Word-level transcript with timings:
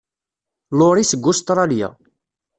Laurie 0.77 1.05
seg 1.11 1.23
Ustṛalya. 1.31 1.89